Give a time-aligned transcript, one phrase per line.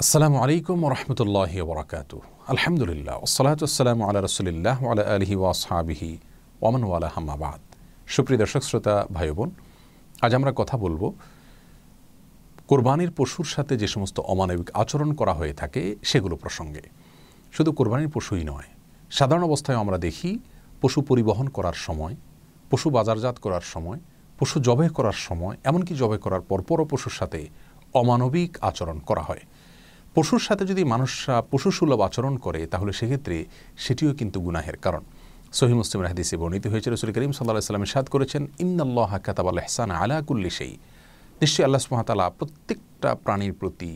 [0.00, 2.12] আসসালামু আলাইকুম রহমতুল্লাহ বরকাত
[2.52, 6.10] আলহামদুলিল্লাহ ওসলাতাম আল্লাহ রসুলিল্লাহ আলা আলহি ওয়াসহাবিহি
[6.66, 6.82] ওমান
[7.14, 7.60] হামাবাদ
[8.14, 9.50] সুপ্রিয় দর্শক শ্রোতা ভাই বোন।
[10.24, 11.02] আজ আমরা কথা বলব
[12.70, 16.82] কোরবানির পশুর সাথে যে সমস্ত অমানবিক আচরণ করা হয়ে থাকে সেগুলো প্রসঙ্গে।
[17.56, 18.68] শুধু কোরবানির পশুই নয়,
[19.18, 20.30] সাধারণ অবস্থায় আমরা দেখি
[20.82, 22.14] পশু পরিবহন করার সময়,
[22.70, 24.00] পশু বাজারজাত করার সময়
[24.44, 27.40] পশু জবে করার সময়, এমনকি জবে করার পরপরও পশুর সাথে
[28.00, 29.42] অমানবিক আচরণ করা হয়।
[30.16, 33.36] পশুর সাথে যদি মানুষরা পশুসুলভ আচরণ করে, তাহলে সেক্ষেত্রে
[33.84, 35.02] সেটিও কিন্তু গুনাহের কারণ।
[35.58, 39.90] সহি মুসলিম হাদিসে বর্ণিত হয়েছে, রসুল করিম সাল্লাহ সাল্লাম সাদ করেছেন ইন্দাল্লাহ কাতাব আল এহসান
[40.00, 40.72] আলা কুল্লি সেই
[41.42, 43.90] নিশ্চয়ই আল্লাহ সুহাতালা প্রত্যেকটা প্রাণীর প্রতি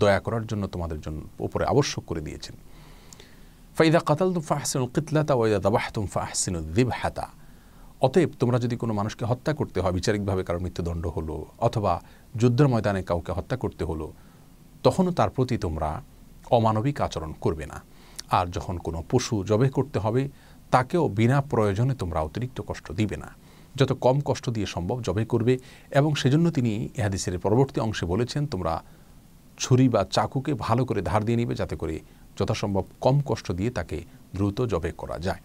[0.00, 2.54] দয়া করার জন্য তোমাদের জন্য উপরে আবশ্যক করে দিয়েছেন।
[3.76, 7.26] ফাইদা কাতাল তুম ফাহসিন কিতলাতা ওয়াইদা দাবাহ তুম ফাহসিন দিব হাতা
[8.00, 12.00] অতএব তোমরা যদি কোনো মানুষকে হত্যা করতে হয়, বিচারিকভাবে কারও মৃত্যুদণ্ড হলো, অথবা
[12.40, 14.12] যুদ্ধের ময়দানে কাউকে হত্যা করতে হলো,
[14.82, 16.02] তখনও তার প্রতি তোমরা
[16.50, 17.82] অমানবিক আচরণ করবে না।
[18.30, 20.28] আর যখন কোনো পশু জবে করতে হবে,
[20.70, 23.30] তাকেও বিনা প্রয়োজনে তোমরা অতিরিক্ত কষ্ট দিবে না।
[23.76, 25.58] যত কম কষ্ট দিয়ে সম্ভব জবে করবে,
[25.90, 28.82] এবং সেজন্য তিনি ইহাদিসের পরবর্তী অংশে বলেছেন, তোমরা
[29.58, 32.00] ছুরি বা চাকুকে ভালো করে ধার দিয়ে নিবে, যাতে করে
[32.38, 34.02] যথাসম্ভব কম কষ্ট দিয়ে তাকে
[34.36, 35.40] দ্রুত জবে করা যায়।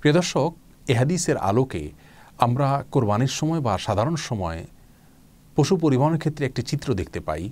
[0.00, 0.50] প্রিয় দর্শক
[0.92, 1.82] এহাদিসের আলোকে
[2.46, 4.60] আমরা কোরবানির সময় বা সাধারণ সময়
[5.56, 7.44] পশু পরিবহনের ক্ষেত্রে একটি চিত্র দেখতে পাই।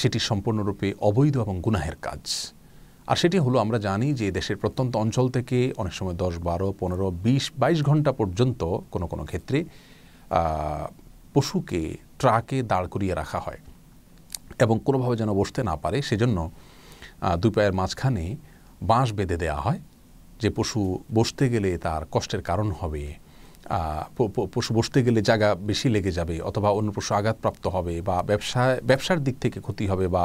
[0.00, 2.22] সেটি সম্পূর্ণরূপে অবৈধ এবং গুনাহের কাজ।
[3.10, 7.10] আর সেটি হলো, আমরা জানি যে দেশের প্রত্যন্ত অঞ্চল থেকে অনেক সময় দশ, বারো, পনেরো,
[7.10, 8.60] বিশ, বাইশ ঘণ্টা পর্যন্ত
[8.92, 9.58] কোনো কোনো ক্ষেত্রে
[11.34, 11.82] পশুকে
[12.18, 13.60] ট্রাকে দাঁড় করিয়ে রাখা হয়
[14.64, 16.38] এবং কোনোভাবে যেন বসতে না পারে। সেজন্য
[17.38, 18.24] দুই পায়ের মাঝখানে
[18.82, 19.80] বাঁশ বেঁধে দেওয়া হয়।
[20.42, 20.80] যে পশু
[21.18, 23.04] বসতে গেলে তার কষ্টের কারণ হবে
[24.54, 29.18] পশু বসতে গেলে জায়গা বেশি লেগে যাবে অথবা অন্য পশু আঘাতপ্রাপ্ত হবে বা ব্যবসায় ব্যবসার
[29.26, 30.24] দিক থেকে ক্ষতি হবে বা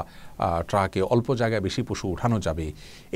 [0.69, 2.66] ট্রাকে অল্প জায়গায় বেশি পশু উঠানো যাবে।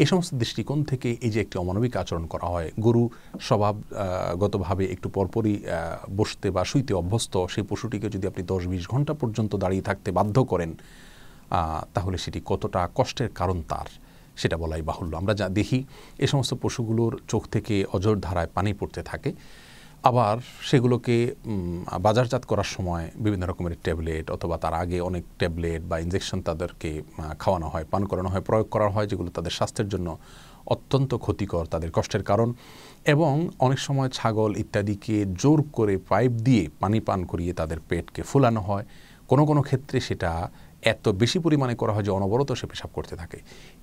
[0.01, 3.03] এই সমস্ত দৃষ্টিকোণ থেকে এই যে একটি অমানবিক আচরণ করা হয়, গরু
[3.47, 5.55] স্বভাবগতভাবে একটু পরপরই
[6.19, 10.35] বসতে বা শুইতে অভ্যস্ত, সেই পশুটিকে যদি আপনি দশ বিশ ঘণ্টা পর্যন্ত দাঁড়িয়ে থাকতে বাধ্য
[10.51, 10.71] করেন
[11.95, 13.89] তাহলে সেটি কতটা কষ্টের কারণ তার?
[14.41, 15.79] সেটা বলাই বাহুল্য। আমরা যা দেখি,
[16.23, 19.31] এ সমস্ত পশুগুলোর চোখ থেকে অজর ধারায় পানি পড়তে থাকে।
[20.09, 21.15] আবার সেগুলোকে
[22.05, 26.89] বাজারজাত করার সময় বিভিন্ন রকমের ট্যাবলেট অথবা তার আগে অনেক ট্যাবলেট বা ইঞ্জেকশন তাদেরকে
[27.39, 30.07] খাওয়ানো হয়, পান করানো হয়, প্রয়োগ করা হয়, যেগুলো তাদের স্বাস্থ্যের জন্য
[30.73, 32.49] অত্যন্ত ক্ষতিকর, তাদের কষ্টের কারণ।
[33.13, 33.33] এবং
[33.65, 38.85] অনেক সময় ছাগল ইত্যাদিকে জোর করে পাইপ দিয়ে পানি পান করিয়ে তাদের পেটকে ফুলানো হয়।
[39.27, 40.31] কোনো কোনো ক্ষেত্রে সেটা
[40.93, 43.37] এত বেশি পরিমাণে করা হয় যে অনবরত সে পেশাব করতে থাকে।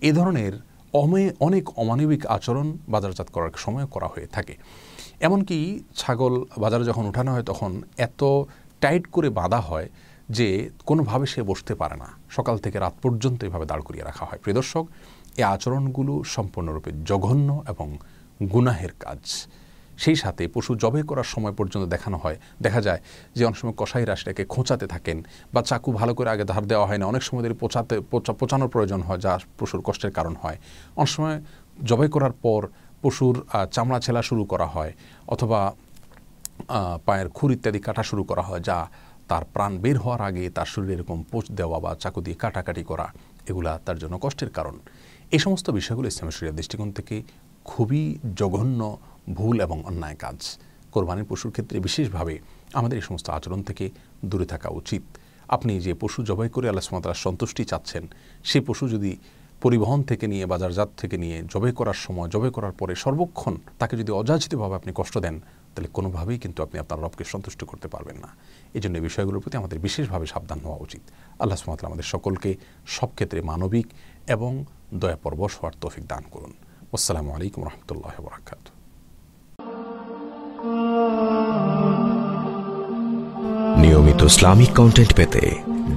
[0.08, 0.54] এ ধরনের
[1.02, 4.54] অমে, অনেক অমানবিক আচরণ বাজারজাত করার সময় করা হয়ে থাকে।
[5.26, 5.58] এমনকি
[5.96, 7.70] ছাগল বাজারে যখন উঠানো হয় তখন
[8.06, 8.22] এত
[8.82, 9.88] টাইট করে বাঁধা হয়
[10.36, 10.48] যে
[10.86, 14.84] কোনোভাবে সে বসতে পারে না। সকাল থেকে রাত পর্যন্ত এভাবে দাঁড় করিয়ে রাখা হয়। প্রিয়দর্শক
[15.40, 17.88] এই আচরণগুলো সম্পূর্ণরূপে জঘন্য এবং
[18.52, 19.20] গুনাহের কাজ।
[20.02, 23.00] সেই সাথে পশু জবে করার সময় পর্যন্ত দেখানো হয়। দেখা যায়
[23.36, 25.18] যে অনেক সময় কষাইরা সেটাকে খোঁচাতে থাকেন
[25.54, 27.94] বা চাকু ভালো করে আগে ধার দেওয়া হয় না। অনেক সময় ধরে পোচাতে
[28.40, 30.58] পোচানোর প্রয়োজন হয় যা পশুর কষ্টের কারণ হয়।
[31.00, 31.36] অনেক সময়
[31.88, 32.60] জবাই করার পর
[33.04, 33.34] পশুর
[33.74, 34.92] চামড়া ছেলা শুরু করা হয়
[35.34, 35.60] অথবা
[37.06, 38.78] পায়ের খুর ইত্যাদি কাটা শুরু করা হয় যা
[39.30, 43.06] তার প্রাণ বের হওয়ার আগে তার শরীরে এরকম পোচ দেওয়া বা চাকু দিয়ে কাটাকাটি করা,
[43.50, 44.76] এগুলা তার জন্য কষ্টের কারণ।
[45.34, 47.16] এই সমস্ত বিষয়গুলো ইসলামের শরীরের দৃষ্টিকোণ থেকে
[47.70, 48.02] খুবই
[48.40, 48.80] জঘন্য
[49.38, 50.38] ভুল এবং অন্যায় কাজ।
[50.94, 52.34] কোরবানির পশুর ক্ষেত্রে বিশেষভাবে
[52.78, 53.84] আমাদের এই সমস্ত আচরণ থেকে
[54.30, 55.02] দূরে থাকা উচিত।
[55.48, 58.04] আপনি যে পশু জবাই করে আল্লাহ সুমাতার সন্তুষ্টি চাচ্ছেন
[58.44, 59.12] সেই পশু যদি
[59.64, 64.12] পরিবহন থেকে নিয়ে, বাজারজাত থেকে নিয়ে জবে করার সময় জবে করার পরে সর্বক্ষণ তাকে যদি
[64.12, 65.40] অযাচিতভাবে আপনি কষ্ট দেন,
[65.72, 68.30] তাহলে কোনোভাবেই কিন্তু আপনি আপনার রবকে সন্তুষ্ট করতে পারবেন না।
[68.76, 71.02] এই জন্য এই বিষয়গুলোর প্রতি আমাদের বিশেষভাবে সাবধান হওয়া উচিত।
[71.38, 72.50] আল্লাহ সুমাতাল আমাদের সকলকে
[72.86, 73.86] সব ক্ষেত্রে মানবিক
[74.34, 74.64] এবং
[74.94, 76.52] দয়াপরবশ হওয়ার তৌফিক দান করুন।
[76.96, 78.73] আসসালামু আলাইকুম রহমতুল্লাহ বরাকাত
[84.04, 85.44] নিয়মিত ইসলামিক কন্টেন্ট পেতে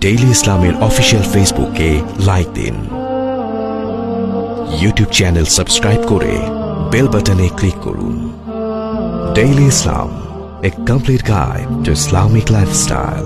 [0.03, 1.89] ডেইলি ইসলামের অফিসিয়াল ফেসবুকে
[2.29, 2.75] লাইক দিন।
[4.81, 6.33] ইউটিউব চ্যানেল সাবস্ক্রাইব করে
[6.91, 8.17] বেল বাটনে ক্লিক করুন।
[9.37, 10.09] Daily Islam
[10.67, 13.25] a complete guide to Islamic lifestyle